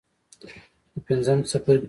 [0.93, 1.79] د پنځم څپرکي پوښتنې.